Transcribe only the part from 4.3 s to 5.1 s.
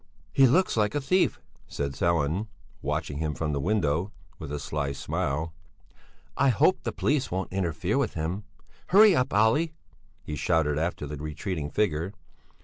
with a sly